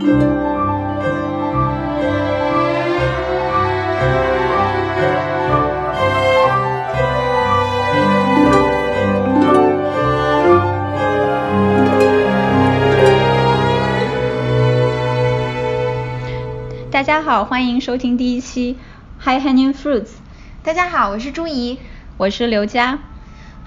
[0.00, 0.06] 大
[17.02, 18.78] 家好，欢迎收听第一期
[19.22, 20.08] High Hanging Fruits。
[20.62, 21.78] 大家好，我是朱怡，
[22.16, 23.00] 我是刘佳。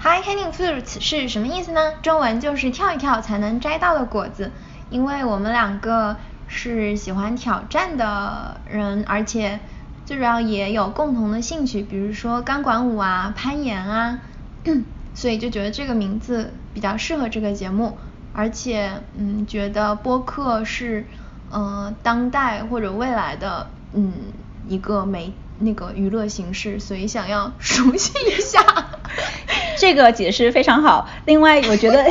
[0.02, 1.92] High Hanging Fruits 是什么意思呢？
[2.02, 4.50] 中文就是跳一跳才能摘到的果子。
[4.90, 6.16] 因为我们两个
[6.48, 9.60] 是喜欢挑战的人，而且
[10.04, 14.20] 最主要也有共同的兴趣，比如说钢管舞啊、攀岩啊，
[15.14, 17.98] 所以就觉得这个名字比较适合这个节目。
[18.32, 21.06] 而且，嗯，觉得播客是。
[21.56, 24.12] 嗯，当代或者未来的嗯
[24.66, 28.58] 一个媒那个娱乐形式，所以想要熟悉一下。
[29.76, 31.08] 这个解释非常好。
[31.26, 32.04] 另外，我觉得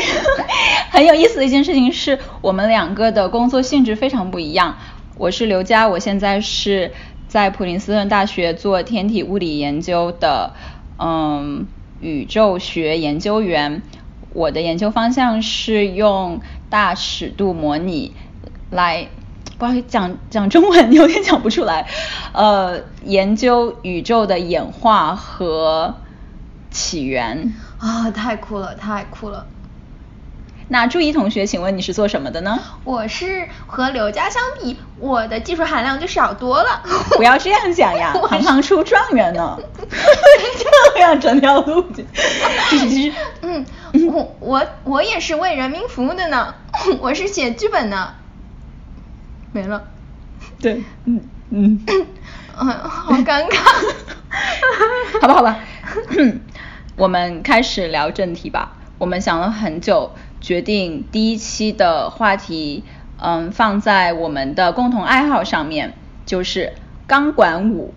[0.92, 4.78] 很有意思的一件事情是我们两个的工作性质非常不一样。
[5.18, 6.92] 我是刘佳，我现在是
[7.28, 10.54] 在普林斯顿大学做天体物理研究的
[11.00, 11.68] 嗯
[12.02, 13.82] 宇宙学研究员。
[14.34, 18.14] 我的研究方向是用大尺度模拟
[18.72, 19.08] 来。
[19.60, 21.88] 不好意思，讲讲中文有点讲不出来。
[22.34, 25.96] 呃，研究宇宙的演化和
[26.74, 27.54] 起源。
[27.80, 29.46] 啊，太酷了，太酷了。
[30.70, 32.58] 那朱怡同学，请问你是做什么的呢？
[32.84, 36.82] 我是和刘佳相比，我的技术含量就少多了。
[37.16, 39.58] 不要这样讲呀， 行行出状元呢。
[40.94, 42.06] 这样整条路径。
[43.42, 43.66] 嗯，
[44.12, 46.56] 我我我也是为人民服务的呢，
[47.02, 48.16] 我是写剧本的。
[49.52, 49.84] 没了，
[50.60, 51.86] 对，嗯嗯，
[52.58, 53.60] 嗯，好尴尬，
[55.22, 55.60] 好吧好吧，
[56.96, 58.74] 我们开始聊正题吧。
[59.00, 62.84] 我们想了很久，决定第一期的话题，
[63.18, 65.94] 嗯，放在我们的共同爱好上面，
[66.26, 66.74] 就是
[67.08, 67.94] 钢管舞。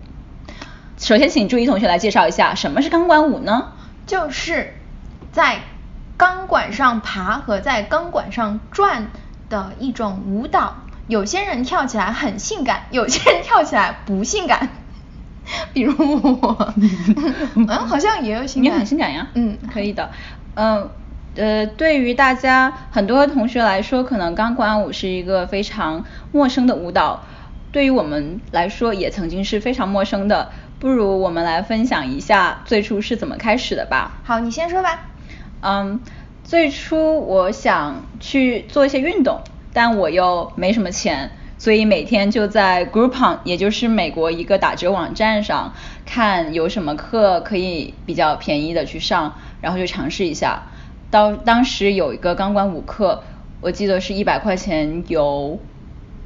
[0.97, 3.73] 首先，请朱怡同学来介绍一下什么是钢管舞呢？
[4.07, 4.73] 就是
[5.31, 5.59] 在
[6.17, 9.11] 钢管上爬和在钢管上转
[9.47, 10.77] 的一种舞蹈。
[11.07, 14.69] 有些人跳起来很性感，有些人跳起来不性感，
[15.73, 15.93] 比如
[16.41, 16.73] 我，
[17.55, 20.09] 嗯，好像也有性感，你很性感呀，嗯，可以的，
[20.55, 20.89] 嗯，
[21.35, 27.23] 呃，对于大家很多同学来说，可能钢管舞是一个非常陌生的舞蹈，
[27.71, 34.19] 对于我们来说也曾经是非常陌生的，不如我们来分享一下最初是怎么开始的吧。
[34.23, 35.07] 好，你先说吧。
[35.61, 36.01] 嗯，
[36.43, 39.41] 最初我想去做一些运动。
[39.73, 45.73] 但我又没什么钱，所以每天就在 Groupon，也就是美国一个打折网站上
[46.05, 50.63] 看有什么课可以比较便宜的去上，然后就尝试一下。
[51.09, 53.23] 到当时有一个钢管舞课，
[53.61, 55.59] 我记得是一百块钱有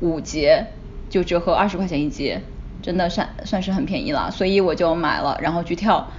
[0.01, 0.67] 五节，
[1.09, 2.41] 就折合二十块钱一节，
[2.81, 6.09] 真的算算是很便宜了，所以我就买了，然后去跳。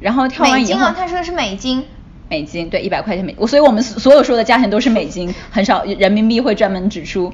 [0.00, 1.84] 然后跳完以后，美金啊，他说的是美金。
[2.28, 7.32] 美金对一百块钱美，我所以我们所有说的价钱都是美金，很少人民币会专门指出。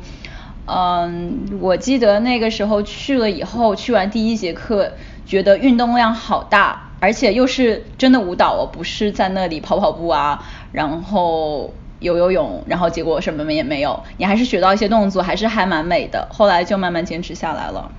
[0.67, 4.93] 嗯，我记得那个时候去了以后，去完第一节课，
[5.25, 16.27] 觉得运动量好大，而且又是真的舞蹈哦，不是在那里跑跑步啊，然后游游泳，然后结果什么也没有，你还是学到一些动作，还是还蛮美的。
[16.33, 17.93] 后来就慢慢坚持下来了。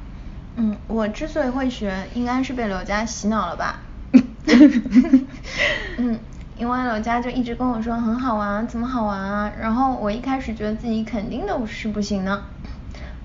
[0.58, 3.80] 嗯，我之所以会学，应该是被刘佳洗脑了吧。
[5.98, 6.20] 嗯。
[6.60, 9.52] 因为刘佳就一直跟我说很好玩，怎么好玩啊？
[9.62, 12.44] 然后我一开始觉得自己肯定都是不行的，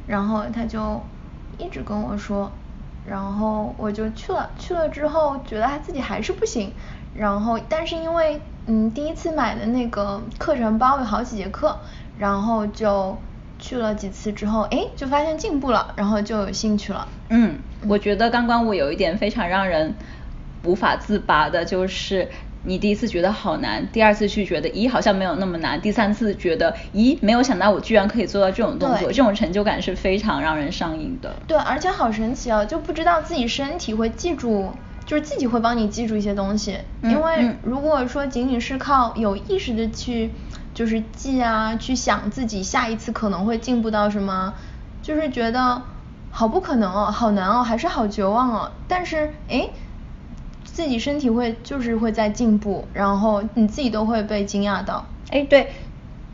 [0.06, 1.00] 然后他就
[1.58, 2.50] 一直跟我说，
[3.06, 6.72] 然后我就去了，去了之后觉得他自己还是不行，
[7.14, 11.78] 然后但是因为嗯第一次买的那个课程包有好几节课，
[12.18, 13.16] 然后就
[13.58, 17.08] 去了几次之后，哎就发现进步了，然后就有兴趣了。
[17.28, 19.94] 嗯，我觉得钢管舞有一点非常让人
[20.64, 22.28] 无法自拔的就是。
[22.64, 31.34] 你第一次觉得好难，第二次去觉得咦好像没有那么难，第三次觉得咦没有想到我居然可以做到这种动作，这种成就感是非常让人上瘾的。
[31.46, 34.72] 对，而且好神奇哦，就不知道自己身体会记住，
[35.04, 36.78] 就是自己会帮你记住一些东西。
[37.02, 40.30] 因为如果说仅仅是靠有意识的去
[40.72, 44.54] 就是记啊，去想自己下一次可能会进步到什么，
[45.02, 45.82] 就是觉得
[46.30, 48.70] 好不可能哦，好难哦，还是好绝望哦。
[48.86, 49.68] 但是哎。
[50.72, 55.06] 自己身体会就是会在进步，然后你自己都会被惊讶到。
[55.28, 55.68] 哎，对，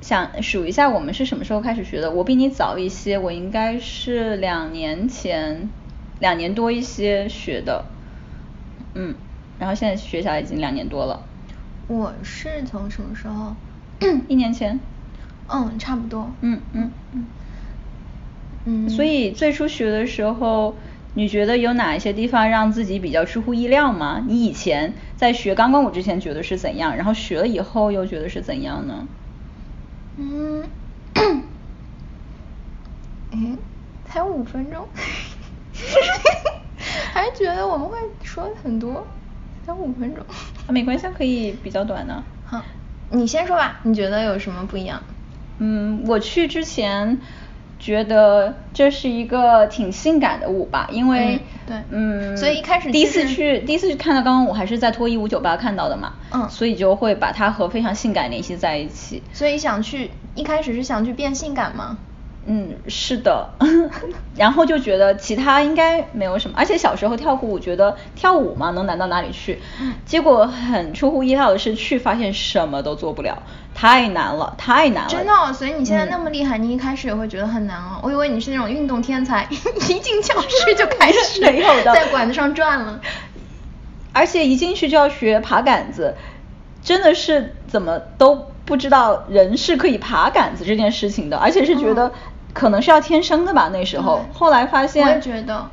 [0.00, 2.12] 想数一下我们是什么时候开始学的？
[2.12, 5.68] 我比你早一些，我应该是两年前，
[6.20, 7.84] 两年多一些学的。
[8.94, 9.16] 嗯，
[9.58, 11.24] 然后现在学下来已经两年多了。
[11.88, 13.56] 我是从什么时候？
[14.28, 14.78] 一年前。
[15.48, 16.30] 嗯，差不多。
[16.42, 17.26] 嗯嗯嗯。
[18.66, 20.76] 嗯所以最初学的时候，
[21.18, 24.22] 你觉得有哪一些地方让自己比较出乎意料吗？
[24.24, 29.08] 你以前在学钢管舞之前觉得是怎样，然后学了以后又觉得是怎样呢？
[30.16, 30.62] 嗯，
[33.32, 33.58] 诶，
[34.04, 34.86] 才五分钟，
[37.12, 39.04] 还觉得我们会说很多，
[39.66, 40.24] 才五分钟。
[40.68, 42.22] 啊，没关系，可以比较短的。
[42.44, 42.62] 好，
[43.10, 45.02] 你先说吧，你觉得有什么不一样？
[45.58, 47.18] 嗯，我去之前
[47.78, 51.76] 觉得这是一个挺性感的舞吧，因为嗯对。
[51.90, 56.48] 嗯，所以一开始第一次去第一次去看到钢管舞还是在脱衣舞酒吧看到的嘛，嗯。
[56.48, 59.22] 所以就会把它和非常性感联系在一起。
[59.32, 61.98] 所以想去，一开始是想去变性感吗？
[62.50, 63.50] 嗯，是的，
[64.34, 69.92] 然后就觉得其他应该没有什么，而且小时候跳过舞，觉得跳舞嘛能难到哪里去，嗯。
[70.06, 73.42] 结果很出乎意料的是去发现什么都做不了，
[73.80, 75.08] 太难了，太难了。
[75.08, 78.00] 真的哦、所以你现在嗯那么厉害，你一开始也会觉得很难哦。
[78.02, 83.00] 我以为你是那种运动天才， 一进教室就开始 没有的在管子上转了。
[84.12, 86.16] 而且一进去就要学爬杆子，
[86.82, 92.12] 真的是怎么都不知道人是可以爬杆子这件事情的，而且是觉得嗯
[92.52, 94.36] 可能是要天生的吧，那时候对。
[94.40, 95.70] 后来发现，我也觉得，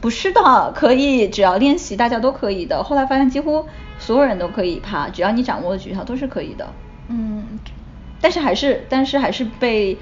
[0.00, 2.82] 不是的，可以，只要练习，大家都可以的。
[2.82, 3.66] 后来发现几乎
[3.98, 6.66] 所有人都可以爬，只要你掌握的诀窍都是可以的。
[7.08, 7.58] 嗯，
[8.20, 9.98] 但是还是，但是还是被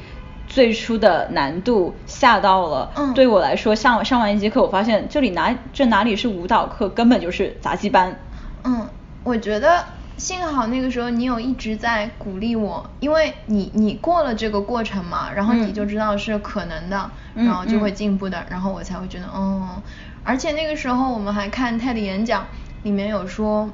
[0.47, 2.91] 最初的难度吓到了。
[2.97, 8.19] 嗯对我来说，上上完一节课，我发现这里哪这哪里是舞蹈课，根本就是杂技班。
[8.65, 8.89] 嗯，
[9.25, 9.85] 我觉得
[10.17, 19.83] 幸好那个时候你有一直在鼓励我，因为你你过了这个过程嘛，然后你嗯就知道是可能的，嗯然后就会嗯进步的，然后我才会觉得哦，
[20.23, 22.47] 而且那个时候我们还看 TED 演讲，
[22.83, 23.71] 里面有说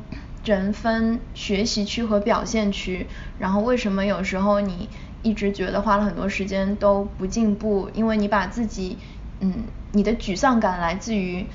[0.46, 3.06] 人分学习区和表现区，
[3.38, 4.88] 然后为什么有时候你
[5.22, 8.96] 一直觉得花了很多时间都不进步，因为你把自己
[9.40, 11.46] 嗯你的沮丧感来自于。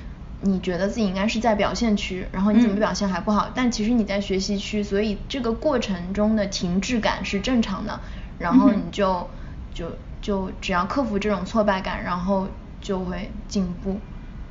[0.44, 8.00] 你觉得自己应该是在表现区，然后你怎么嗯表现还不好，但其实你在学习区，所以这个过程中的停滞感是正常的，
[8.40, 9.30] 然后你就
[9.72, 12.48] 就就只要克服这种挫败感，然后
[12.80, 14.00] 就会进步，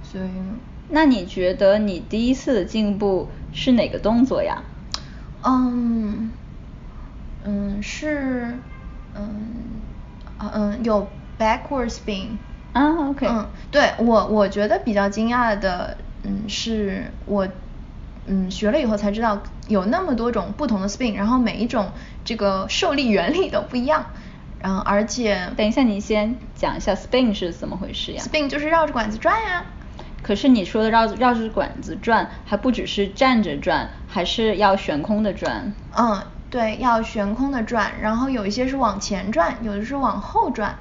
[0.02, 0.30] 所以
[0.92, 4.64] 那你觉得你第一次的进步是哪个动作呀？
[5.44, 6.32] 嗯
[7.44, 8.60] 嗯是
[9.16, 9.82] 嗯
[10.38, 12.38] 啊嗯有 backward spin。
[12.74, 17.48] 啊，OK，嗯，对我我觉得比较惊讶的，嗯，是我
[18.26, 21.92] 嗯学了以后才知道有那么多种不同的 spin，然后每一种
[22.24, 24.06] 这个受力原理都不一样，
[24.60, 29.66] 然后而且等一下，你先讲一下 spin 是怎么回事呀？spin 就是绕着管子转呀。
[30.24, 35.74] 可是你说的绕绕着管子转，还不只是站着转，还是要悬空的转。
[35.98, 40.76] 嗯，对，要悬空的转，然后有一些是往前转，有的是往后转，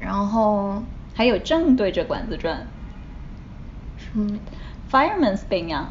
[0.00, 0.82] 然后
[1.14, 2.66] 还有正对着管子转
[4.14, 4.40] 嗯
[4.90, 5.88] ，，fireman spin 呀。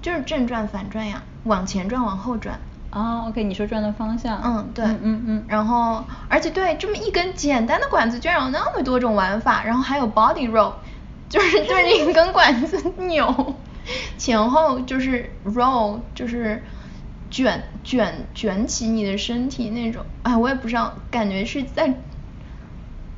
[0.00, 2.60] 就是正转反转呀，往前转往后转。
[2.90, 4.40] 哦，OK，你说转的方向。
[4.42, 5.44] 嗯，对，嗯嗯嗯。
[5.48, 10.72] 然后，而且对这么一根简单的管子，居然有那么多种玩法，然后还有 body roll，
[11.28, 13.54] 就是就是你一根管子扭，
[14.16, 16.62] 前后就是 roll，就是
[17.30, 21.94] 卷卷卷起你的身体那种，哎，我也不知道，感觉是在。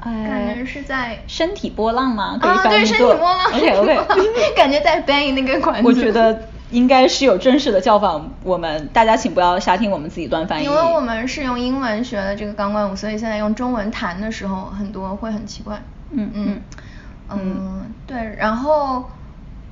[0.03, 2.39] 感觉是在身体波浪吗？
[2.41, 5.87] 可以啊，对，身体波浪 OK OK，感觉在 bang 那个管子。
[5.87, 10.65] 我觉得应该是有正式的叫法，我们大家请不要瞎听我们自己乱翻译。
[10.65, 15.83] 因为我们是用英文学的这个钢管舞，所以现在用中文弹的时候，很多会很奇怪。
[16.13, 16.63] 嗯嗯嗯
[17.33, 19.11] 嗯，对，然后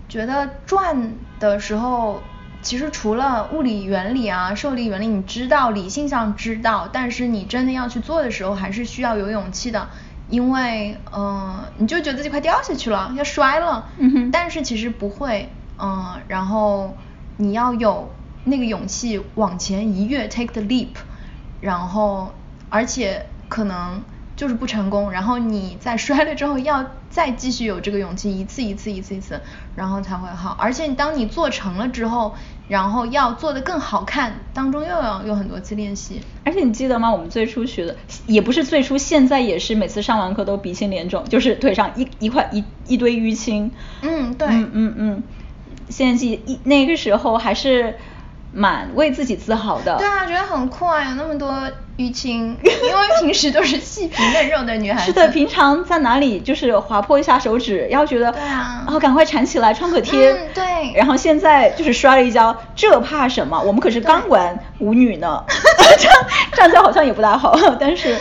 [0.08, 2.22] 觉得转的时候，
[2.62, 9.88] 其实除了物理原理啊、受力原理，你知道，理性上知道，但是你真的要去做的时候，还是需要有勇气的。
[10.28, 13.88] 因为，嗯、你就觉得自己快掉下去了，要摔了，
[14.30, 16.98] 但是其实不会，嗯、然后
[17.38, 18.12] 你要有
[18.44, 20.96] 那个勇气往前一跃，take the leap，
[21.62, 22.34] 然后
[22.68, 24.02] 而且可能
[24.38, 29.40] 就是不成功，然后你在 摔了之后要再继续有这个勇气，一次一次一次一次，
[29.74, 30.56] 然后才会好。
[30.60, 32.36] 而且当你做成了之后，
[32.68, 36.20] 然后要做的更好看，当中又要有很多次练习。
[36.44, 37.10] 而且你记得吗？
[37.10, 43.72] 我们最初学的也不是最初，现在也是每次上完课都鼻青脸肿，就是腿上一一块一一堆淤青。
[44.02, 45.22] 嗯对嗯嗯嗯，
[45.88, 47.96] 现在记一那个时候还是
[48.52, 49.96] 蛮为自己自豪的。
[49.98, 51.52] 对啊，觉得很酷啊，有那么多
[51.98, 55.06] 淤青， 因为平时都是细皮嫩肉的女孩子。
[55.06, 60.32] 是的，平常在哪里就是划破一下手指，要觉得对啊哦赶快缠起来创可贴。
[60.32, 60.64] 嗯对
[60.94, 63.60] 然后现在就是摔了一跤，这怕什么？
[63.60, 65.44] 我们可是钢管舞女呢，
[65.98, 66.14] 这样
[66.52, 68.16] 这样讲好像也不大好，但是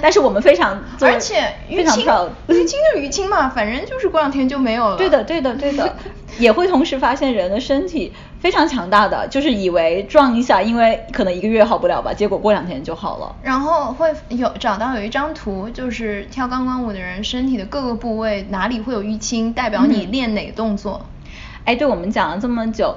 [0.00, 2.06] 但是我们非常而且淤青
[2.48, 4.96] 淤青就淤青嘛，反正就是过两天就没有了。
[4.96, 5.96] 对的，对的，对的，
[6.38, 8.12] 也会同时发现人的身体
[8.46, 13.34] 非常强大的，就是以为撞一下，因为可能一个月好不了吧，结果过两天就好了。
[13.42, 21.04] 然后会有找到有一张图，就是跳钢管舞的人身体的各个部位哪里会有淤青，代表你练哪个动作。
[21.64, 22.94] 哎，对我们讲了这么久。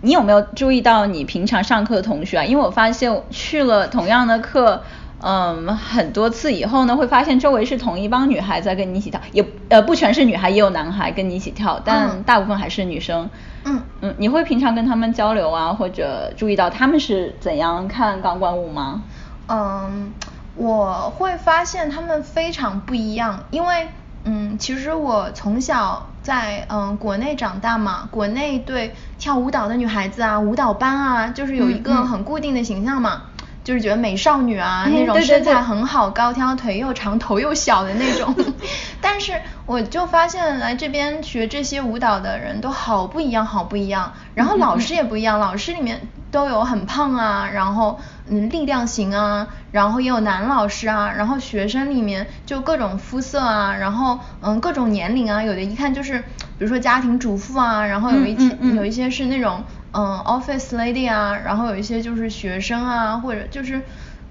[0.00, 2.44] 你有没有注意到你平常上课的同学啊？
[2.44, 4.82] 因为我发现去了同样的课，
[5.20, 13.28] 嗯，很多次以后呢，会发现周围是同一帮女孩在跟你一起跳，也呃不全是女孩，也有男孩跟你一起跳，但大部分还是女生。
[13.64, 19.02] 嗯嗯，你会平常跟他们交流啊，或者注意到他们是怎样看钢管舞吗？
[19.48, 20.12] 嗯，
[20.54, 23.88] 我会发现他们非常不一样，因为。
[24.24, 33.22] 嗯，其实我从小在嗯国内长大嘛，国内对跳舞蹈的女孩子啊，舞蹈班啊，就是有一个很固定的形象嘛，
[33.68, 38.34] 就是觉得美少女啊，那种身材很好，高挑，腿又长，头又小的那种。
[38.98, 48.00] 但是我就发现来这边学这些舞蹈的人都好不一样，好不一样，然后老师也不一样，老师里面都有很胖啊，然后。
[48.30, 56.26] 嗯，力量型啊，然后也有男老师啊，然后学生里面就各种肤色啊，然后嗯各种年龄啊，有的一看就是，比
[56.58, 63.82] 如说家庭主妇啊，然后有一些有一些是那种嗯 office lady 啊，然后有一些就是学生啊，或者就是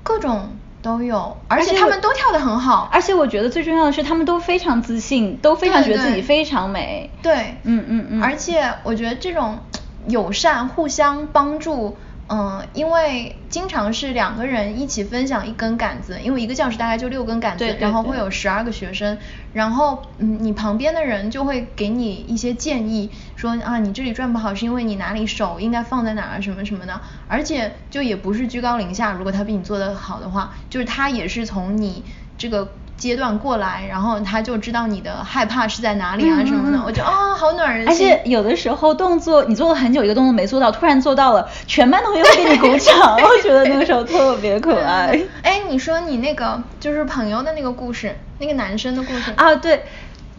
[0.04, 9.60] 各种都有，而且他们都跳得很好，而且我觉得最重要的是他们都非常自信，都非常觉得自己非常美，对，嗯嗯嗯，而且我觉得这种
[10.08, 11.98] 友善、互相帮助。
[12.30, 19.18] 嗯，因为经常是两个人一起分享一根杆子，因为一个教室大概就六根杆子，然后会有十二个学生，
[19.54, 32.04] 然后嗯，你旁边的人就会给你一些建议，说啊你这里转不好是因为你哪里手应该放在哪儿什么什么的，而且就也不是居高临下，如果他比你做得好的话，就是他也是从你
[32.38, 32.74] 这个。
[32.98, 38.10] 阶段过来，然后他就知道你的害怕是在哪里啊什么的，我觉得啊好暖人心。
[38.10, 45.18] 而且有的时候动作你做了很久一个动作没做到，突然做到了，全班同学会给你鼓掌，我觉得那个时候特别可爱。
[45.44, 49.84] 哎，你说你那个就是朋友的那个故事，那个男生的故事啊，对，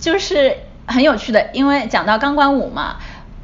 [0.00, 2.96] 就是很有趣的，因为讲到钢管舞嘛，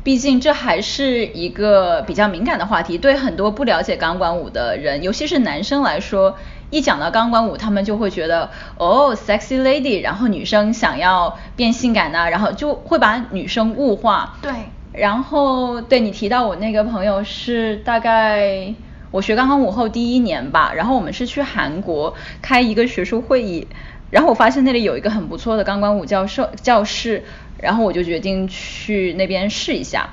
[0.02, 6.37] 毕竟这还是一个比较敏感的话题，对很多不了解钢管舞的人，尤其是男生来说。
[6.75, 14.35] 一讲到钢管舞，他们就会觉得哦，sexy lady，然后女生想要变性感呐，然后就会把女生物化。
[14.43, 14.52] 对。
[14.93, 18.75] 然后对你提到我那个朋友是大概
[19.12, 22.12] 我学钢管舞后第一年吧，然后我们是去韩国
[22.43, 23.69] 开一个学术会议，
[24.11, 27.23] 然后我发现那里有一个很不错的钢管舞教授教室，
[27.61, 30.09] 然后我就决定去那边试一下。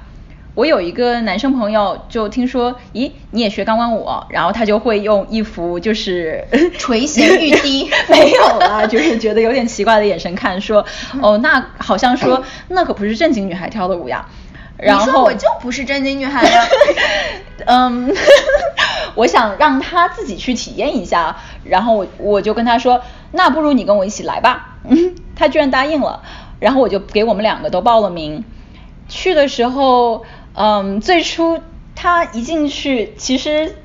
[0.53, 6.46] 我有一个男生朋友，就听说，咦，你也学钢管舞，然后他就会用一副就是
[6.77, 10.86] 垂涎欲滴， 没有啊，就是觉得有点奇怪的眼神看，说，
[11.22, 14.25] 哦，那好像说 那可不是正经女孩跳的舞呀。
[14.77, 16.65] 然后我就不是正经女孩呀。
[17.67, 18.12] 嗯，
[19.15, 23.00] 我想让他自己去体验一下，然后我我就跟他说，
[23.31, 24.77] 那不如你跟我一起来吧。
[24.89, 26.22] 嗯，他居然答应了，
[26.60, 28.43] 然后我就给我们两个都报了名。
[29.08, 30.25] 去的时候。
[30.53, 31.60] 嗯，最初
[31.96, 33.75] 他一进去，其实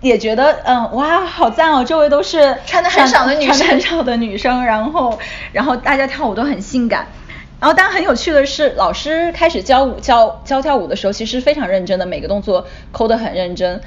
[0.00, 5.18] 也觉得，嗯，哇，好赞哦，周围都是穿的很少的女生，很少的女生，然后，
[5.52, 7.06] 然后大家跳舞都很性感，
[7.60, 13.80] 然后，但很有趣的是，老师开始教舞教教跳舞的时候，其实非常认真的，每个动作抠得很认真，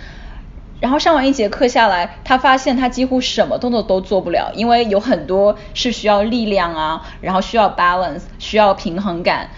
[0.79, 9.49] 然后上完一节课下来，他发现他几乎什么动作都做不了，因为有很多是需要力量啊，然后需要 balance，需要平衡感。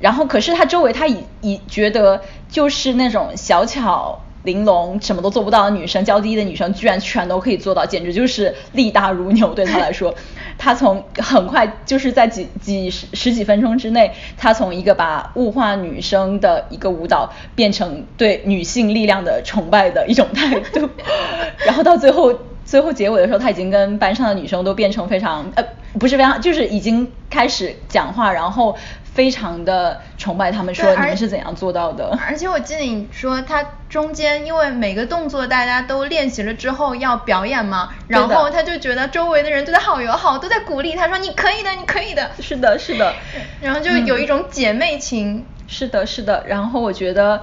[0.00, 9.54] 然后，可是他周围，他已已觉得就是那种小巧玲珑、什么都做不到的女生，娇滴滴的女生，居然全都可以做到，简直就是力大如牛。
[9.54, 10.14] 对他来说，
[10.58, 20.88] 他从很快就是在几几十十几分钟之内，他从一个把物化女生的一个舞蹈，变成对女性力量的崇拜的一种态度。
[21.66, 22.32] 然后到最后，
[22.64, 25.64] 最后结尾的时候，他已经跟班上的女生都变成非常呃，
[25.98, 28.76] 不是非常，就是已经开始讲话，然后。
[29.16, 32.16] 非常的崇拜他们，说你们是怎样做到的？
[32.28, 42.30] 而且我记得你说他中间，因为每个动作大家都练习了之后要表演嘛，然后他就觉得周围的人对他好友好，都在鼓励他说你可以的，你可以的。
[42.40, 43.14] 是的，是的。
[43.62, 45.46] 然后就有一种姐妹情。
[45.66, 46.44] 是的，是的。
[46.46, 47.40] 然后我觉得，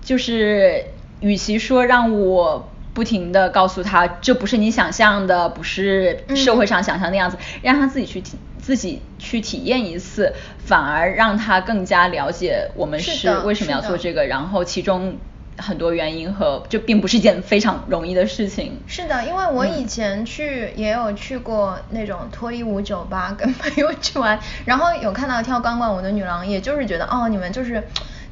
[0.00, 0.84] 就是
[1.18, 8.38] 与其说让我不停的告诉他这不是你想象的，不是社会上想象的样子，让他自己去听。
[8.66, 15.16] 自己去体验一次，反而让他更加了解我们是为什么要做这个，然后其中
[15.56, 18.80] 很多原因和就并不是一件非常容易的事情。
[18.88, 27.84] 是的，因为我以前去也有去过那种脱衣舞酒吧，跟朋友去玩，然后有看到跳钢管舞的女郎，也就是觉得哦，你们就是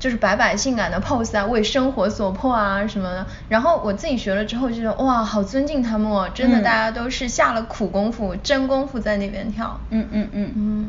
[0.04, 3.26] 就是摆摆性感的 pose 啊，为生活所迫啊什么的。
[3.49, 9.80] 然后我自己学了之后就觉得哇，好尊敬他们哦，真的大家都是下了苦功夫、真功夫在那边跳。
[9.88, 10.88] 嗯嗯嗯嗯。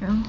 [0.00, 0.28] 然后，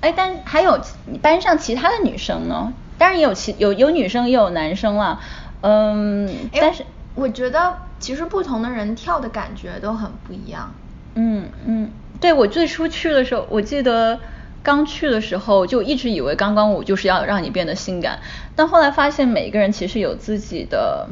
[0.00, 0.80] 哎，但还有
[1.20, 2.72] 班上其他的女生呢？
[2.96, 5.20] 当然也有其有有女生也有男生了，
[5.60, 10.72] 嗯，但是我觉得其实不同的人跳的感觉都很不一样。
[11.14, 14.18] 嗯嗯，对我最初去的时候，我记得
[14.62, 18.20] 刚去的时候就一直以为钢管舞就是要让你变得性感，
[18.54, 21.08] 但后来发现每一个人其实有自己的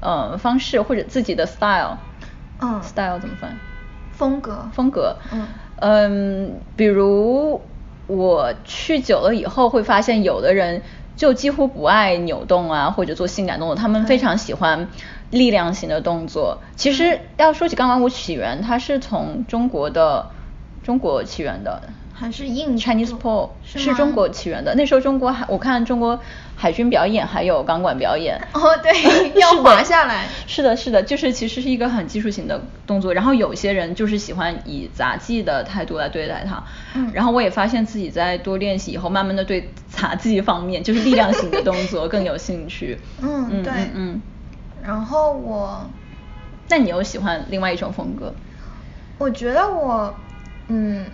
[0.00, 1.98] 呃方式或者自己的 style。
[2.60, 2.82] 嗯。
[2.82, 3.58] style 怎么翻？
[4.12, 4.68] 风格。
[4.72, 5.16] 风格。
[5.32, 5.46] 嗯。
[5.76, 7.60] 嗯，比如
[8.06, 10.82] 我去久了以后，会发现有的人
[11.16, 14.88] 就几乎不爱扭动啊，或者做性感动作，他们非常喜欢
[15.30, 16.60] 力量型的动作。
[16.76, 20.30] 其实要说起钢管舞起源，它是从中国的
[20.82, 21.82] 中国起源的。
[22.16, 24.72] 还是印 Chinese pole 是中国起源的。
[24.76, 26.18] 那时候中国海，我看中国
[26.54, 28.40] 海军表演还有钢管表演。
[28.52, 28.92] 哦，对，
[29.38, 30.28] 要滑下来。
[30.46, 33.12] 是的，是的，就是其实是一个很技术型的动作。
[33.12, 36.62] 然后有些人就是喜欢以杂技的态度来对待它。
[36.94, 37.10] 嗯。
[37.12, 42.96] 然后我也发现自己在多练习以后，慢慢的对杂技方面，就是力量型的动作 更有兴趣。
[43.20, 44.22] 嗯，对，嗯。
[44.84, 45.84] 然后我，
[46.68, 48.32] 那你又喜欢另外一种风格？
[49.18, 50.14] 我觉得我，
[50.68, 51.04] 嗯。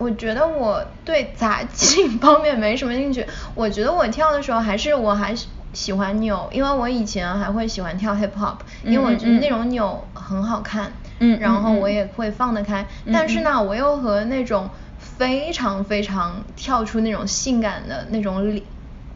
[0.00, 3.26] 我觉得我对杂技方面没什么兴趣。
[3.54, 10.90] 我觉得我跳的时候还是我还是喜欢扭，因为我以前还会喜欢跳 hip hop，因为我觉得那种扭很好看。
[11.18, 11.38] 嗯。
[11.38, 12.86] 然后我也会放得开。
[13.12, 18.58] 但是呢，我又和那种非常非常跳出那种性感的那种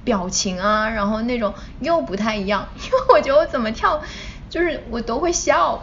[0.05, 4.03] 表情啊，然后那种又不太一样，因为我觉得我怎么跳，
[4.51, 5.83] 就是我都会笑。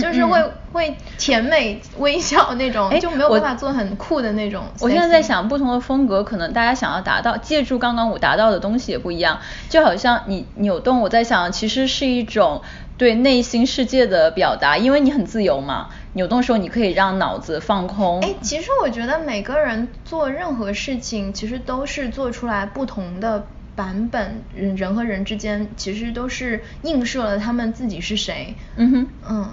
[0.00, 4.64] 就是会会甜美微笑那种，就没有办法做很酷的那种。
[4.80, 9.38] 我现在在想，不同的风格可能大家想要达到借助刚刚我达到的东西也不一样。
[9.68, 12.62] 就好像你扭动，我在想，其实是一种
[12.96, 15.88] 对内心世界的表达，因为你很自由嘛。
[16.14, 18.20] 扭动的时候，你可以让脑子放空。
[18.22, 23.46] 哎，其实我觉得每个人做任何事情，其实都是做出来不同的。
[23.78, 28.56] 版本人人和人之间其实都是映射了他们自己是谁。
[28.74, 29.50] 嗯哼，嗯，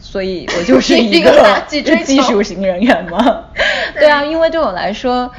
[0.00, 3.44] 所以我就是一个技术型人员吗？
[4.00, 5.30] 对啊，因为对我来说，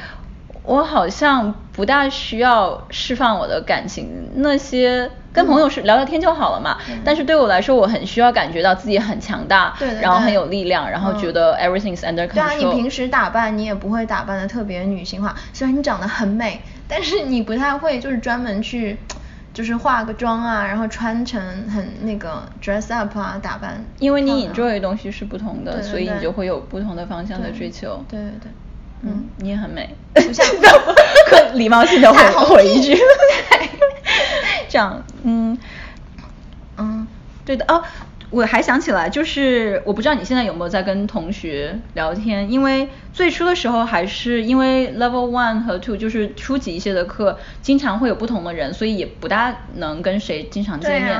[0.62, 6.78] 我好像不大需要释放我的感情，那些跟朋友是聊聊天就好了嘛。
[7.04, 12.34] 但是对我来说，我很需要感觉到自己很强大，然后很有力量，然后觉得 everything is under control。
[12.34, 16.60] 对啊，你平时打扮你也不会打扮的特别女性化，虽然你长得很美。
[16.88, 18.96] 但是你不太会，就是专门去，
[19.52, 23.84] 就是化个妆啊，然后穿成很那个 dress up 啊，打扮。
[23.98, 28.02] 因为你 enjoy 的东西是不同的，所以你就会有不同的方向的追求。
[28.08, 28.50] 对对对，
[29.02, 29.94] 嗯，你也很美。
[30.14, 30.46] 不像，
[31.54, 32.18] 礼貌性的回
[32.56, 32.96] 回一句。
[34.68, 35.56] 这样，嗯，
[36.76, 37.06] 嗯，
[37.44, 37.82] 对的哦。
[38.30, 51.18] 我还想起来，就是我不知道你现在有没有在跟同学聊天，因为最初的时候还是因为 level one 和 two 就是初级一些的课，经常会有不同的人，所以也不大能跟谁经常见面。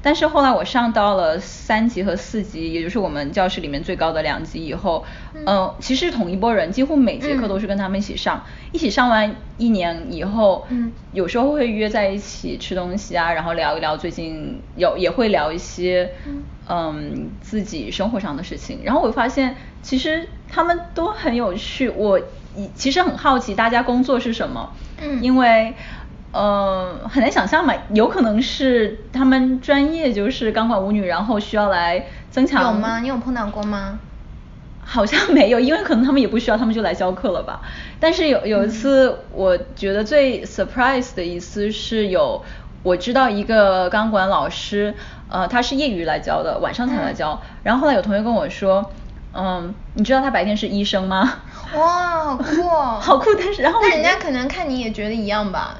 [0.00, 16.12] 但是后来我上到了三级和四级，也就是我们教室里面最高的两级以后，嗯，其实同一波人，几乎每节课都是跟他们一起上，一起上完一年以后，嗯，有时候会约在一起吃东西啊，然后聊一聊最近有也会聊一些，
[16.68, 22.20] 嗯，自己生活上的事情，然后我发现其实他们都很有趣，我
[22.74, 25.74] 其实很好奇大家工作是什么，嗯，因为。
[26.38, 32.62] 呃，很难想象嘛，有可能是他们专业就是钢管舞女，然后需要来增强。
[32.62, 33.00] 有吗？
[33.00, 33.98] 你有碰到过吗？
[34.84, 37.60] 好像没有，因为可能他们也不需要，他们就来教课了吧。
[37.98, 42.44] 但是有有一次，我觉得最 surprise 的一次是有
[42.84, 44.94] 我知道一个钢管老师，
[45.28, 47.42] 呃，他是业余来教的，晚上才来教。
[47.64, 48.92] 然后后来有同学跟我说，
[49.34, 51.38] 嗯，你知道他白天是医生吗？
[51.74, 52.98] 哇，好酷哦！
[53.02, 55.76] 好酷，但是然后那人家可能看你也觉得一样吧。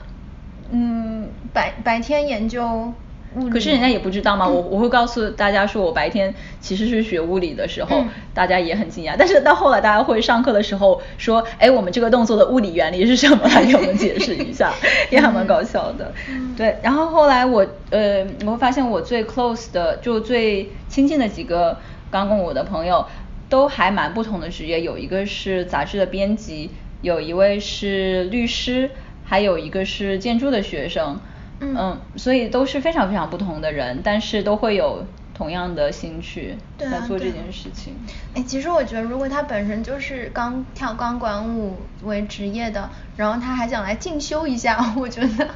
[0.70, 2.92] 嗯，白白天研究
[3.34, 4.48] 物理，可是人家也不知道嘛。
[4.48, 8.04] 我我会告诉大家说我白天其实是学物理的时候，
[8.34, 9.14] 大家也很惊讶。
[9.18, 13.46] 但是到后来大家会上课的时候说，哎，我们这个动作的物理原理是什么？
[13.48, 14.72] 来给我们解释一下，
[15.10, 16.12] 也还蛮搞笑的。
[16.56, 21.78] 对，然后后来我呃，我会发现我最 close 的就最亲近的几个
[22.10, 23.06] 刚跟我的朋友，
[23.48, 24.80] 都还蛮不同的职业。
[24.80, 26.70] 有一个是杂志的编辑，
[27.02, 28.90] 有一位是律师。
[29.28, 31.20] 还有一个是建筑的学生，
[31.60, 37.94] 嗯所以都是非常非常不同的人，但是都会有同样的兴趣对啊来做这件事情。
[38.34, 45.48] 哎，其实我觉得，如果他本身就是刚跳钢管舞为职业的，然后他还想来进修一下， 我觉得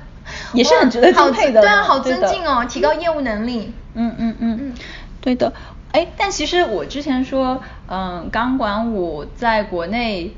[0.52, 3.72] 也是很值得好敬佩的对啊，好尊敬哦，提高业务能力。
[3.94, 4.74] 嗯嗯嗯嗯
[5.20, 5.52] 对的。
[5.92, 10.34] 哎，但其实我之前说，嗯，钢管舞在国内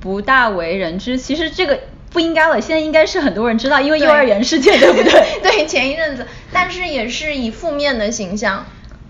[0.00, 1.78] 不大为人知，其实这个
[2.10, 5.12] 不应该了，现在应该是很多人知道，因为幼儿园事件，对不对？
[5.42, 8.64] 对，前一阵子，但是也是以负面的形象。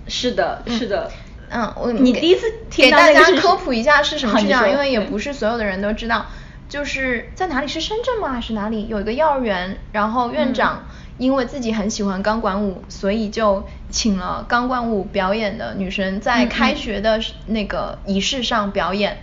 [0.06, 1.11] 是的，是的。
[1.50, 6.26] 嗯，我你第一次听给大家科普一下是什么事情因为也不是所有的人都知道。
[6.68, 7.68] 就是在哪里？
[7.68, 8.34] 是深圳吗？
[8.34, 8.88] 还是哪里？
[8.88, 19.18] 有一个幼儿园，然后院长嗯因为自己很喜欢钢管舞，所以就请了钢管舞表演的女生在开学的那个仪式上表演。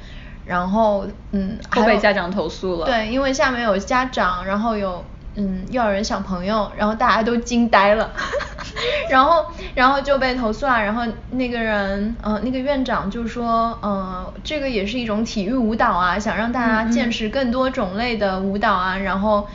[0.46, 5.04] 然后，嗯，还被家长投诉了对，因为下面有家长，然后有
[5.36, 8.12] 嗯幼儿园小朋友，然后大家都惊呆了，
[9.10, 19.48] 然后然后就被投诉了，然后那个人呃那个院长就说呃这个也是一种体育舞蹈啊，想让大家嗯嗯见识更多种类的舞蹈啊，然后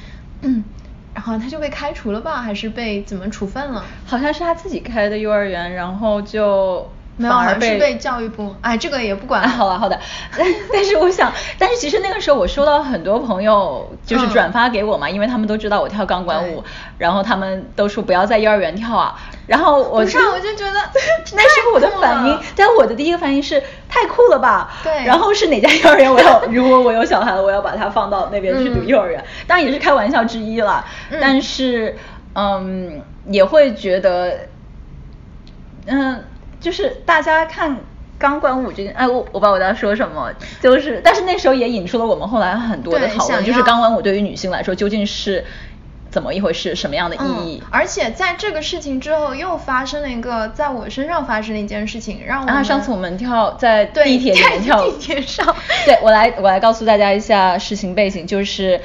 [0.42, 0.64] 嗯
[1.14, 3.84] 然后他就被开除了吧，还是被怎么处分了？
[4.06, 9.46] 好像是他自己开的幼儿园，然后就没有，反而是被教育部，哎，这个也不管。
[9.48, 9.98] 好了好的，
[10.36, 14.30] 但但是我想，但是其实那个时候我收到很多朋友就是嗯。
[14.30, 16.64] 转发给我嘛，因为他们都知道我跳钢管舞，
[16.98, 19.14] 然后他们都说不要在幼儿园跳啊，
[19.46, 20.04] 然后我不我
[20.40, 20.80] 就觉得
[21.34, 25.04] 那是我的反应，但我的第一个反应是太酷了吧，对。
[25.04, 31.18] 然后是哪家幼儿园我要如果我有小孩了，我要把他放到那边去读嗯幼儿园，当然也是开玩笑之一了，嗯。
[31.20, 31.96] 但是
[32.34, 34.46] 嗯也会觉得
[35.86, 36.24] 嗯，
[36.60, 37.76] 就是大家看
[38.18, 45.44] 钢管舞这件，哎，我我不知道我在说什么，就是，但是那时候也引出了我们后来很多的讨论，就是钢管舞对于女性来说究竟是
[46.10, 47.68] 怎么一回事，什么样的意义嗯？。
[47.70, 58.80] 而且在这个事情之后，又发生了一个在我身上发生的一件事情，让我然后上次我们跳在地铁里面跳，地铁上 对我来我来告诉大家一下事情背景，就是。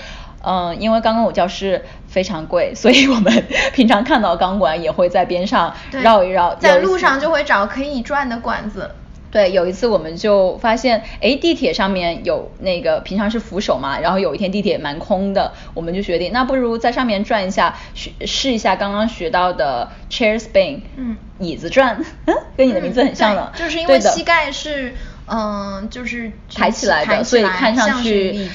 [0.48, 1.84] 嗯，因为钢管舞教室
[2.16, 6.56] 非常贵， 所以我们平常看到钢管也会在边上绕一绕。
[6.56, 8.90] 在路上就会找可以转的管子。
[9.30, 24.96] 对，有一次我们就发现，哎，地铁上面有那个平常是扶手嘛，然后有一天地铁蛮空的，我们就决定，那不如在上面转一下，学试一下刚刚学到的 chair spin，嗯椅子转，嗯， 跟你的名字很像了，对就是因为膝盖是
[25.28, 28.48] 嗯，就是抬起来的，所以看上去。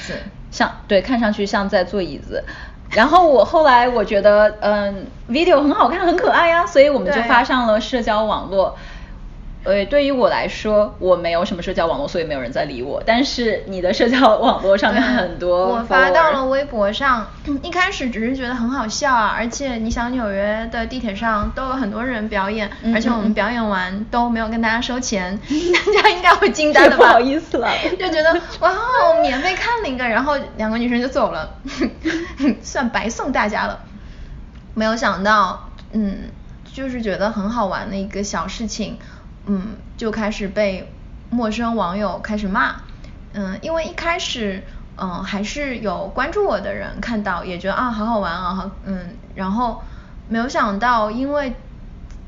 [0.49, 2.43] 像对，看上去像在坐椅子。
[2.93, 8.75] 然后我后来我觉得，嗯，video 很好看，很可爱呀，所以我们就发上了社交网络。
[9.63, 13.01] 呃，对于我来说，我没有什么社交网络，所以没有人在理我。
[13.05, 17.27] 但是你的社交网络上面很多，我发到了微博上。
[17.61, 27.05] 一开始只是觉得很好笑啊，而且你想纽约的地铁上都有很多人表演，嗯而且我们表演完都没有跟大家收钱， 大家应该会惊呆的吧？
[27.05, 27.69] 不好意思了
[27.99, 31.57] 就觉得哇，哦免费看了一个，然后两个女生就走了，
[32.63, 33.79] 算白送大家了。
[34.73, 36.29] 没有想到，嗯，
[36.73, 38.97] 就是觉得很好玩的一个小事情，
[39.45, 40.91] 嗯，就开始被
[41.29, 42.75] 陌生网友开始骂，
[43.33, 44.63] 嗯，因为一开始，
[44.97, 49.81] 嗯，还是有关注我的人看到，也觉得啊，好好玩啊，好，嗯，然后
[50.29, 51.53] 没有想到，因为，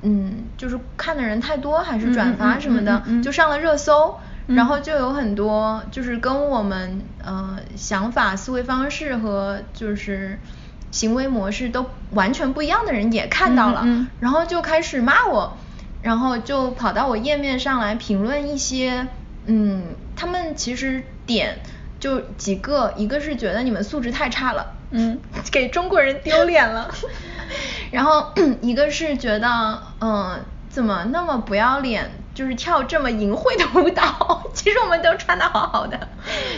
[0.02, 3.00] 嗯，就是看的人太多，还是转发什么的，嗯嗯。
[3.00, 4.12] 嗯嗯嗯就上了热搜。
[4.48, 10.38] 嗯然后就有很多就是跟我们呃想法、思维方式和就是
[10.92, 14.08] 行为模式都完全不一样的人也看到了，嗯嗯嗯。
[14.20, 15.58] 然后就开始骂我，
[16.04, 19.08] 然后就跑到我页面上来评论一些，
[19.48, 19.82] 嗯，
[20.16, 21.58] 他们其实点
[22.00, 25.18] 就几个，一个是觉得你们素质太差了，嗯，
[25.52, 26.94] 给中国人丢脸了，
[27.90, 30.40] 然后一个是觉得，嗯，
[30.70, 36.10] 怎么那么不要脸，就是跳这么淫秽的舞蹈， 其实我们都穿的好好的，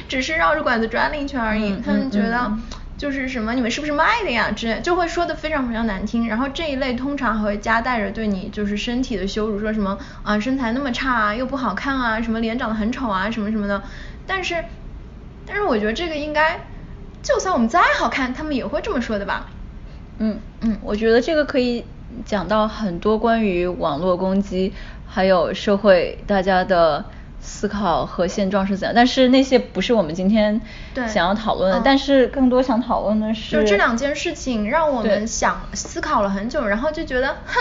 [0.10, 2.38] 只是绕着管子转了一圈而已，嗯他们觉得。
[2.38, 2.64] 嗯嗯
[2.98, 6.28] 就是什么你们是不是卖的呀之类，就会说的非常非常难听。
[6.28, 13.84] 然后这一类通常还会夹带着对你就是身体的羞辱，说什么啊身材那么差啊，又不好看啊，什么脸长得很丑啊，什么什么的。
[14.26, 14.64] 但是，
[15.46, 16.62] 但是我觉得这个应该，
[17.22, 19.48] 就算我们再好看，他们也会这么说的吧？
[20.18, 21.84] 嗯嗯我觉得这个可以
[22.26, 24.74] 讲到很多关于网络攻击，
[25.06, 27.04] 还有社会大家的
[27.46, 30.60] 思考和现状是怎样，但是那些不是我们今天
[31.08, 37.60] 想要讨论的，嗯但是更多想讨论的是，就这两件事情让我们想思考了很久，然后就觉得，哼，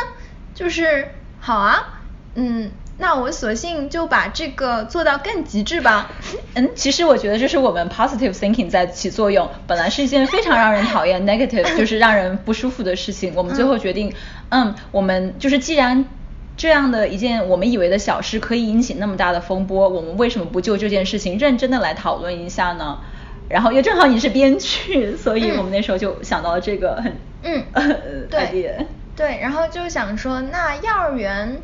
[0.54, 2.00] 就是好啊，
[2.34, 6.10] 嗯，那我索性就把这个做到更极致吧。
[6.54, 9.48] 嗯，其实我觉得这是我们 positive thinking 在起作用。
[9.66, 13.34] 本来是一件非常让人讨厌 negative，就是让人不舒服的事情。
[13.34, 14.14] 我们最后决定，
[14.48, 16.04] 嗯，我们就是既然
[16.56, 22.98] 这样的一件我们以为的小事可以引起那么大的风波，我们为什么不就这件事情认真的来讨论一下呢？
[23.48, 27.62] 然后又正好你是编剧，所以我们那时候就想到了这个很嗯
[28.30, 28.86] idea。
[29.14, 31.60] 对，然后就想说，那幼儿园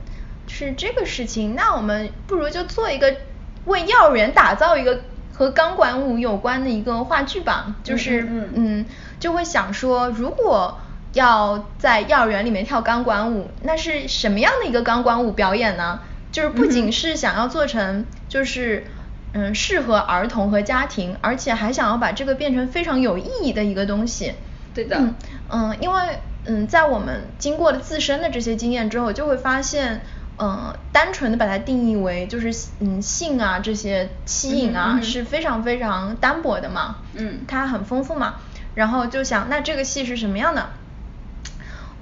[0.47, 3.17] 是这个事情，那我们不如就做一个
[3.65, 5.01] 为幼儿园打造一个
[5.33, 7.77] 和钢管舞有关的一个话剧吧。
[7.83, 8.85] 就是嗯，
[9.19, 10.79] 就会想说，如果
[11.13, 16.01] 要在幼儿园里面跳钢管舞，那是什么样的一个钢管舞表演呢？
[16.33, 18.85] 就是不仅是想要做成，就是
[19.33, 24.35] 嗯适合儿童和家庭，而且还想要把这个变成非常有意义的一个东西。
[24.75, 24.97] 对的。
[24.99, 25.15] 嗯
[25.49, 26.01] 嗯，因为。
[26.47, 30.01] 嗯，在我们经过了自身的这些经验之后，就会发现，
[30.39, 38.37] 嗯，单纯的把它定义为就是嗯性啊这些吸引啊是非常非常单薄的嘛，嗯，它很丰富嘛，
[38.75, 40.71] 然后就想那这个戏是什么样的？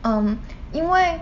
[0.02, 0.36] 嗯，
[0.72, 1.20] 因为。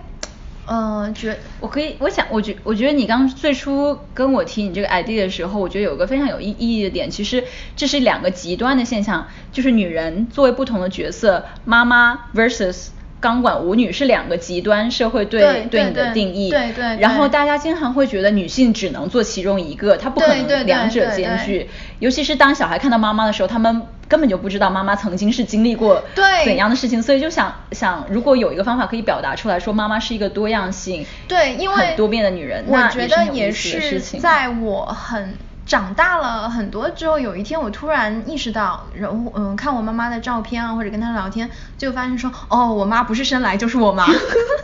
[0.68, 7.44] 嗯，觉我可以，我想，我觉我觉得你刚最初跟我提你这个 idea 的时候，我觉得有个非常有意意义的点，其实
[7.76, 12.88] 这是两个极端的现象，就是女人作为不同的角色，妈妈 versus。
[13.18, 16.98] 钢管舞女是两个极端社会对对你的定义，对对。
[17.00, 21.68] 然后大家经常会觉得女性只能做其中一个，她不可能两者兼具。
[21.98, 26.02] 尤其是当小孩看到妈妈的时候，他们根本就不知道妈妈曾经是经历过
[26.44, 35.34] 怎样的事情，所以就想想，如果有一个方法可以表达出来说妈妈是一个多样性、对，因为很多变的女人，我觉得也是在我很。
[35.66, 44.06] 长大了很多之后，有一天我突然意识到，然后嗯，看我妈妈的照片啊，或者跟她聊天，就发现说，哦，我妈不是生来就是我妈。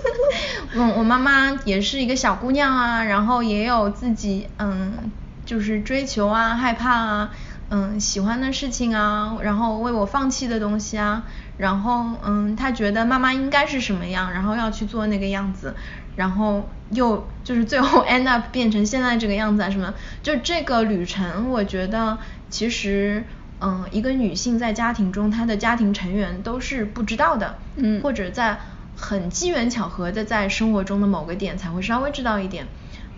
[0.74, 5.10] 嗯，我妈妈也是一个小姑娘啊，然后也有自己嗯，
[5.44, 7.30] 就是追求啊、害怕啊、
[7.74, 11.24] 嗯喜欢的事情啊，然后为我放弃的东西啊，
[11.56, 15.74] 然后嗯，他觉得妈妈应该是什么样，然后要去做那个样子。
[16.14, 19.94] 然后又就是最后 end up 变成现在这个样子啊什么？
[20.22, 22.18] 就这个旅程，我觉得
[22.50, 23.24] 其实，
[23.62, 28.58] 嗯，一个女性在家庭中，她的家庭成员都是不知道的，嗯，或者在
[28.94, 32.66] 很机缘巧合的在生活中的某个点才会稍微知道一点，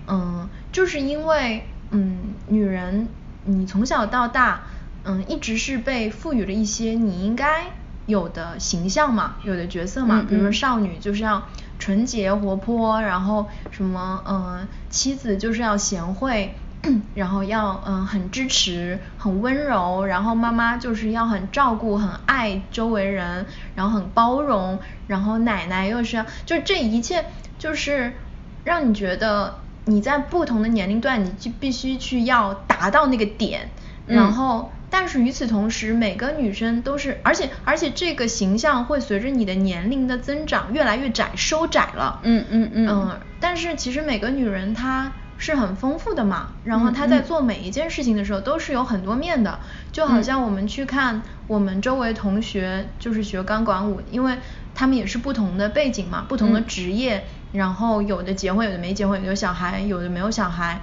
[0.06, 3.08] 嗯，就是因为，嗯，女人
[3.44, 4.62] 你从小到大，
[5.04, 7.66] 嗯，一直是被赋予了一些你应该
[8.06, 11.42] 有的形象嘛，有的角色嘛，比如说少女就是要。
[11.76, 16.54] 纯洁活泼，然后什么嗯，妻子就是要贤惠，
[17.14, 24.78] 然后要嗯很支持，很温柔，然后妈妈就是要很照顾，很爱周围人，然后很包容，
[25.08, 27.26] 然后奶奶又是要，就这一切
[27.58, 28.12] 就是
[28.62, 33.70] 让你觉得你在不同的年龄段，你就必须去要达到那个点，
[34.06, 34.70] 然后。
[34.90, 42.20] 但是与此同时，每个女生都是，而且而且这个形象会随着你的年龄的增长越来越窄，收窄了。
[42.22, 42.88] 嗯嗯嗯。
[42.88, 49.58] 嗯，但是其实每个女人她是很丰富的嘛，然后她在做每一件事情的时候都是有很多面的，
[49.90, 54.38] 就好像我们去看我们周围同学就是学钢管舞，因为
[54.76, 60.82] 他们也是不同的背景嘛，不同的职业，然后有的结婚，有的没结婚，有的小孩，有的没有小孩。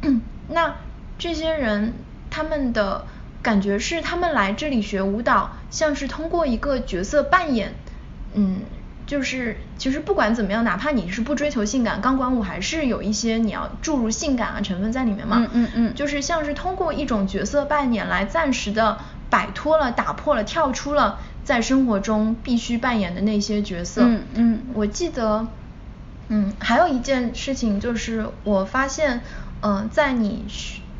[0.48, 0.76] 那
[1.18, 1.92] 这些人
[2.30, 3.04] 他们的。
[3.42, 7.74] 感觉是他们来这里学舞蹈，像是通过一个角色扮演，
[8.34, 8.60] 嗯，
[9.04, 18.96] 就是其实不管怎么样，哪怕你是不追求性感，钢管舞还是有一些你要注入性感啊成分在里面嘛，嗯嗯嗯，就是像是通过一种角色扮演来暂时的
[19.28, 25.48] 摆脱了、打破了、跳出了在生活中必须扮演的那些角色，嗯嗯，我记得，
[26.32, 29.20] 嗯，还有一件事情就是我发现，
[29.60, 30.46] 嗯，在你。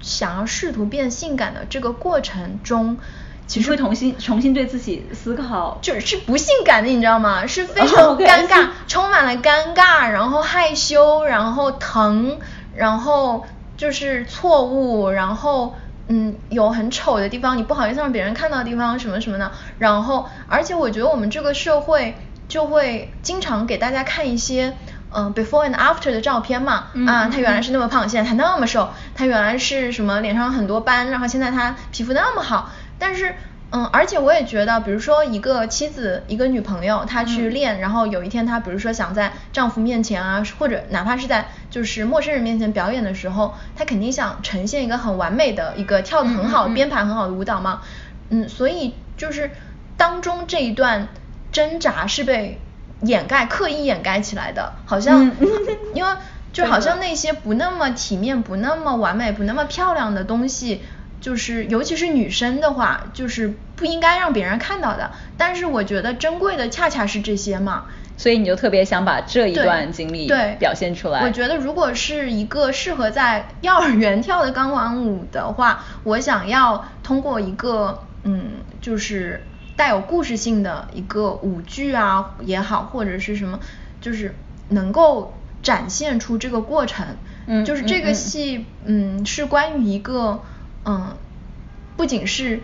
[0.04, 2.98] 想要试图变性感的这个过程中，
[3.46, 7.46] 其实会重新重新对自己思考，就是不性感的，你知道吗？
[7.46, 12.36] 是非常尴尬，充满了尴尬，然后害羞，然后疼，
[12.74, 15.76] 然后就是错误，然后
[16.08, 22.16] 嗯有很丑的地方，你不好意思让别人看到的地方什么什么的，然后而且我觉得我们这个社会
[22.48, 24.74] 就会经常给大家看一些。
[25.14, 33.34] 嗯，before and after 的照片嘛，啊，他原来是那么胖，现在他那么瘦，他原来是什么脸上很多斑，然后现在他皮肤那么好，但是，
[33.70, 47.80] 嗯，而且我也觉得，比如说一个妻子，一个女朋友，她去练，然后有一天她比如说想在丈夫面前啊，或者哪怕是在就是陌生人面前表演的时候，她肯定想呈现一个很完美的一个跳的很好、编排很好的舞蹈嘛，
[48.30, 49.50] 嗯，所以就是
[49.96, 51.08] 当中这一段
[51.50, 52.60] 挣扎是被。
[53.02, 55.30] 掩盖刻意掩盖起来的，好像，
[55.94, 56.10] 因为
[56.52, 60.82] 就好像那些不那么体面、不那么完美、不那么漂亮的东西，
[61.20, 65.10] 就是尤其是女生的话，就是不应该让别人看到的。
[65.36, 67.84] 但是我觉得珍贵的恰恰是这些嘛。
[68.18, 71.22] 所以你就特别想把这一段经历对表现出来。
[71.24, 78.50] 我觉得如果是一个适合在幼儿园跳的钢管舞的话，我想要通过一个嗯，
[78.82, 79.44] 就是
[79.82, 83.58] 带有故事性的一个舞剧啊也好，或者是什么，
[84.00, 84.32] 就是
[84.68, 87.04] 能够展现出这个过程。
[87.46, 90.40] 嗯就是这个戏，嗯，是关于一个
[90.84, 91.16] 嗯，
[91.96, 92.60] 不仅是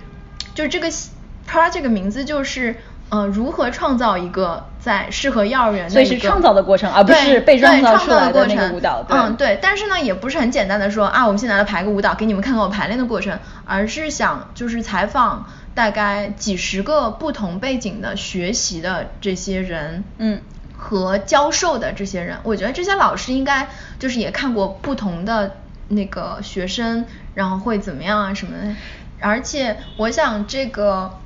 [0.54, 1.11] 就是这个戏
[1.44, 2.76] project 名字就是
[3.11, 9.16] 呃如何创造一个在适合幼儿园的所以是创造的过程而不对是被对创造创造出来的舞蹈对。
[9.16, 20.40] 嗯对，但是呢也不是很简单的说啊我们现在来排个舞蹈给你们看看我排练的过程，而是想就是采访大概几十个不同背景的学习的这些人，嗯。
[20.81, 23.66] 和教授的这些人，我觉得这些老师应该
[23.99, 25.57] 就是也看过不同的
[25.88, 28.77] 那个学生，然后会怎么样啊什么的。
[29.18, 31.18] 而且我想这个，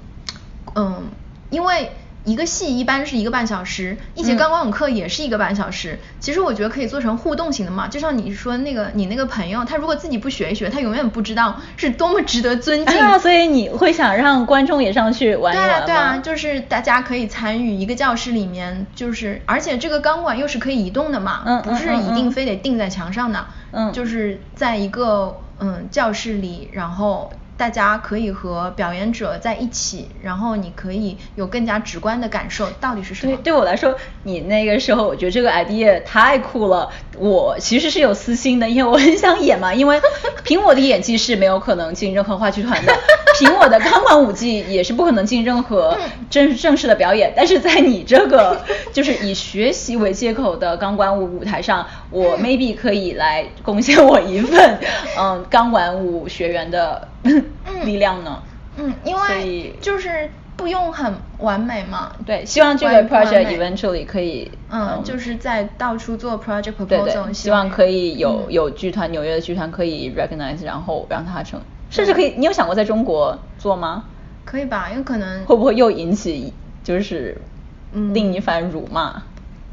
[0.74, 1.02] 嗯，
[1.52, 1.92] 因为
[2.24, 5.98] 一个戏一般是一个半小时，一节嗯钢管舞课也是一个半小时。
[6.20, 13.00] 其实我觉得可以做成互动型的嘛，就像你说那个你那个朋友，他如果自己不学一学，他永远不知道是多么值得尊敬。
[13.00, 27.32] 啊，所以你会想让观众也上去玩一对啊，对啊，就是大家可以参与一个教室里面，就是而且这个钢管又是可以移动的嘛，嗯不是一定非得定在墙上的，嗯就是在一个嗯教室里，然后
[27.62, 33.42] 大家可以和表演者在一起，然后你可以有更加直观的感受到底是什么对，。
[33.44, 33.94] 对我来说，
[34.24, 36.90] 你那个时候我觉得这个 idea 太酷了。
[37.16, 39.72] 我其实是有私心的，因为我很想演嘛。
[39.72, 40.00] 因为
[40.42, 42.92] 凭我的演技是没有可能进任何话剧团的，
[43.38, 45.96] 凭我的钢管舞技也是不可能进任何
[46.28, 47.32] 正正式的表演。
[47.36, 48.60] 但是在你这个
[48.92, 54.80] 就是以学习为借口的钢管舞舞台上，我 maybe 可以来贡献我一份
[55.16, 57.06] 嗯钢管舞学员的
[57.84, 58.42] 力量呢。
[58.76, 62.12] 嗯，因为就是不用很完美嘛。
[62.24, 74.04] 对，希望这个 project eventually 可以嗯，就是在到处做 project proposal，对，希望可以有、嗯有剧团，纽约的剧团可以 recognize，然后让它成，甚至可以，你有想过在中国做吗？
[74.44, 74.90] 可以吧？
[74.96, 77.36] 有可能会不会又引起就是
[77.92, 79.22] 嗯另一番辱骂？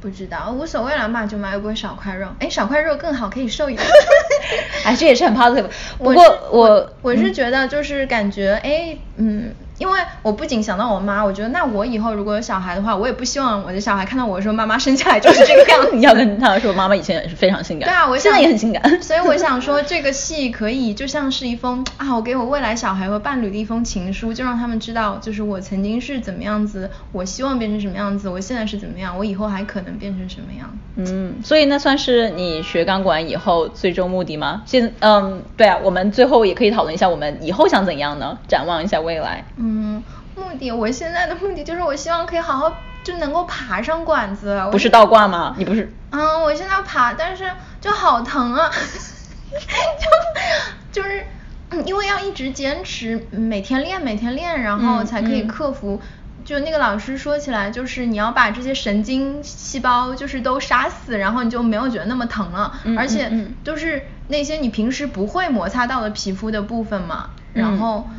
[0.01, 2.27] 不知道，无所谓了骂，就买不会少块肉。
[2.39, 3.85] 哎，少块肉更好，可以瘦一点。
[4.85, 5.67] 哎，这也是很 positive。
[5.97, 15.89] 不我过我我是觉得就是感觉哎嗯，因为我不仅想到我妈，我觉得那我以后如果有小孩的话，我也不希望我的小孩看到我说妈妈生下来就是这个样子。
[15.93, 18.81] 你要跟他说，妈妈以前也是非常性感，对啊，我现在也很性感。
[19.01, 30.69] 所以我想说，这个戏可以就像是一封啊，我给我未来小孩和伴侣的一封情书，就让他们知道，就是我曾经是怎么样子，我希望变成什么样子，我现在是怎么样，我以后还可能变成什么样。
[30.97, 34.63] 嗯，所以那算是你学钢管以后最终目的吗？
[34.65, 38.37] 现嗯，对啊，我们最后也可以讨论一下，我们以后想怎样呢？
[38.47, 39.45] 展望一下未来。
[39.57, 44.62] 嗯，目的我现在的目的就是我希望可以好好就能够爬上管子。
[44.71, 45.55] 不是倒挂吗？
[45.58, 45.93] 你不是？
[46.12, 48.69] 嗯，我现在爬，但是就好疼啊，
[50.91, 51.25] 就就是。
[51.71, 56.01] 嗯，因为要一直坚持，每天练，每天练，然后嗯才可以嗯克服。
[56.43, 62.73] 就那个老师说起来，就是你要把这些神经细胞就是都杀死，然后你就没有觉得那么疼了。
[62.86, 68.10] 嗯而且嗯嗯就是那些你平时不会摩擦到的皮肤的部分嘛，然嗯后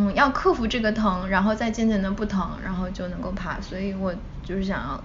[0.00, 3.60] 嗯要克服这个疼，然后再渐渐的不疼，然后就能够爬。
[3.60, 5.04] 所以我就是想要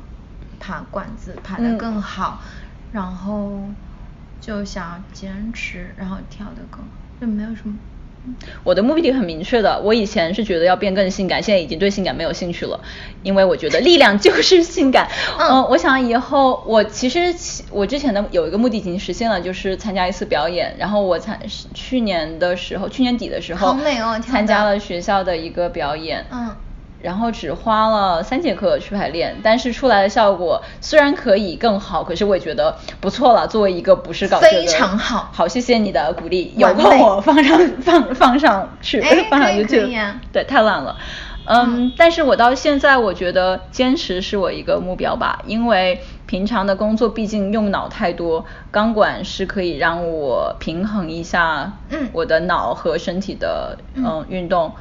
[0.60, 2.42] 爬管子，爬得更好，
[2.94, 3.68] 然后
[4.40, 7.78] 就想要坚持，然后跳得更好，就没有什么。
[8.64, 12.80] 我的目的很明确的，我以前是觉得要变更性感，现在已经对性感没有兴趣了，
[13.24, 15.08] 因为我觉得力量就是性感。
[15.40, 17.34] 嗯 嗯，我想以后我其实
[17.72, 21.40] 我之前的有一个目的已经实现了，就是参加一次表演，然后我参
[21.74, 26.26] 去年的时候，去年底的时候，好美哦参加了学校的一个表演。
[26.32, 26.56] 嗯
[27.06, 33.48] 然后只花了三节课去排练，但是出来的效果虽然可以更好，可是我也觉得不错了。
[33.48, 40.98] 作为一个不是搞这个非常好好，谢谢你的鼓励，有空我放上放放上去，哎放上可以可 YouTube，以啊对，太烂了。
[41.48, 54.72] 嗯，但是我到现在我觉得坚持是我一个目标吧，因为平常的工作毕竟用脑太多，钢管是可以让我平衡一下嗯我的脑和身体的嗯嗯运动。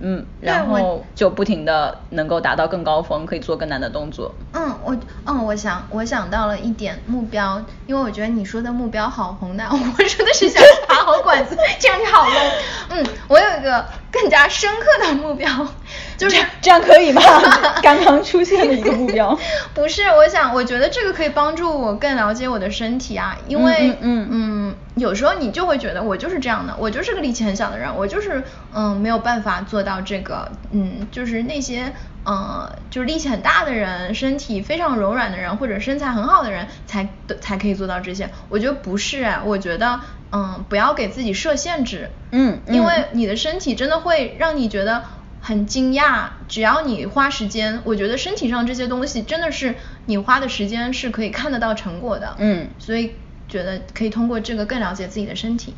[0.00, 4.34] 嗯，然后就不停的能够达到更高峰，可以做更难的动作。
[4.52, 12.50] 嗯，我嗯，我想我想到了一点目标，因为我觉得你说的目标好宏大， 我说的是想爬好管子，这样就好 low。
[12.90, 13.84] 嗯，我有一个
[14.14, 15.48] 更加深刻的目标，
[16.16, 17.20] 就是这样可以吗？
[17.82, 19.36] 刚刚出现的一个目标。
[19.74, 28.42] 不是，我想，我觉得这个可以帮助我更了解我的身体啊，因为嗯嗯嗯，有时候你就会觉得我就是这样的，我就是个力气很小的人，我就是
[28.72, 31.92] 嗯没有办法做到这个，嗯，就是那些
[32.24, 37.08] 呃就是力气很大的人，身体非常柔软的人，或者身材很好的人才
[37.40, 38.30] 才可以做到这些。
[38.48, 40.00] 我觉得不是啊，我觉得
[40.34, 45.04] 嗯不要给自己设限制，嗯嗯因为你的身体真的会让你觉得
[45.40, 46.24] 很惊讶。
[46.48, 49.76] 只要你花时间，我觉得身体上这些东西真的是
[50.06, 52.34] 你花的时间是可以看得到成果的。
[52.38, 53.14] 嗯所以
[53.48, 55.74] 觉得可以通过这个更了解自己的身体。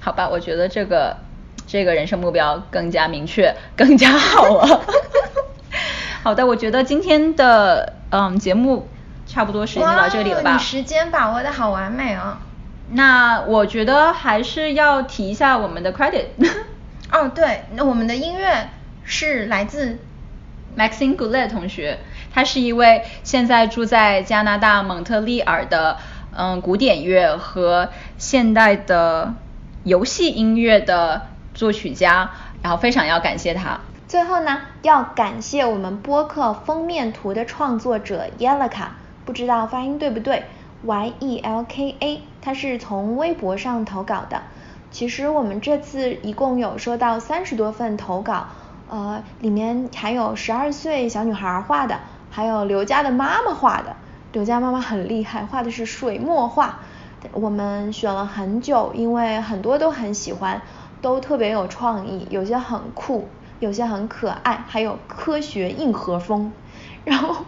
[0.00, 1.14] 好吧，我觉得这个
[1.66, 4.80] 这个人生目标更加明确，更加好了。
[6.24, 8.88] 好的，我觉得今天的嗯节目
[9.26, 10.62] 差不多时间就到这里了吧哇你？
[10.62, 12.38] 时间把握的好完美哦。
[12.92, 16.26] 那我觉得还是要提一下我们的 credit。
[17.12, 18.68] 哦，对，那我们的音乐
[19.04, 19.98] 是来自
[20.76, 21.98] Maxine Goulet 同学，
[22.32, 25.96] 他是一位现在住在加拿大蒙特利尔的
[26.36, 29.34] 嗯古典乐和现代的
[29.82, 31.22] 游戏音乐的
[31.54, 32.30] 作曲家，
[32.62, 33.80] 然后非常要感谢他。
[34.06, 38.88] 最后呢，要感谢我们播客封面图的创作者 Yelka，
[39.24, 40.44] 不知道发音对不对
[40.84, 44.42] ，Y E L K A，他是从微博上投稿的。
[44.90, 48.48] 其实我们这次一共有收到三十多份投稿，
[48.88, 53.94] 呃，里面还有十二岁小女孩画的，还有刘佳的妈妈画的。
[54.32, 56.80] 刘佳妈妈很厉害，画的是水墨画。
[57.32, 60.62] 我们选了很久，因为很多都很喜欢，
[61.02, 63.28] 都特别有创意，有些很酷，
[63.60, 66.50] 有些很可爱，还有科学硬核风。
[67.04, 67.44] 然后，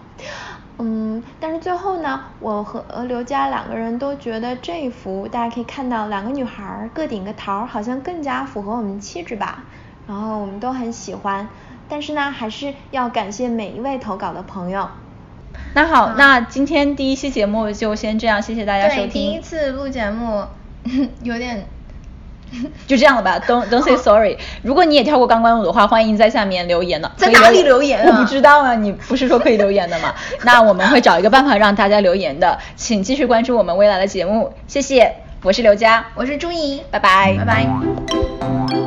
[0.84, 9.64] 嗯，但是最后呢，我和刘佳两个人都觉得这一幅大家可以看到，两个女孩儿各顶个桃儿，好像更加符合我们气质吧。
[10.08, 11.48] 然后我们都很喜欢，
[11.88, 14.88] 但是呢，还是要感谢每一位投稿的朋友。
[15.74, 20.44] 那好，那今天第一期节目就先这样，谢谢大家收听，第一，次录节目
[21.22, 21.64] 有点
[22.86, 24.36] 就这样了吧，Don't Don't say sorry。
[24.62, 27.10] 如果你也跳过钢管舞的话，欢迎在下面留言呢。
[27.16, 30.14] 在哪里留言啊我不知道啊，你不是说可以留言的吗？
[30.44, 38.81] 那我们会找一个办法让大家留言的，请继续关注我们未来的节目，谢谢，我是刘佳，我是朱怡，拜拜，拜拜。